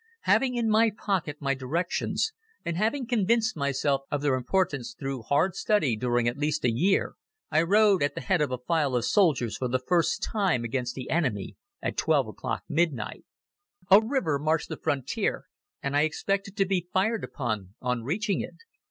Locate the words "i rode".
7.51-8.01